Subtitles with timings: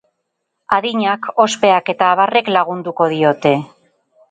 [0.77, 3.55] Adinak, ospeak eta abarrek lagunduko diote.